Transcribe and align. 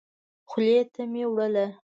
خولې 0.49 0.79
ته 0.93 1.01
مي 1.11 1.23
وړله. 1.29 1.65